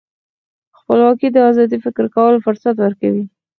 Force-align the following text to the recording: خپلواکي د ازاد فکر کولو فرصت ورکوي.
خپلواکي 0.79 1.27
د 1.31 1.37
ازاد 1.49 1.71
فکر 1.85 2.05
کولو 2.15 2.37
فرصت 2.45 2.75
ورکوي. 2.81 3.25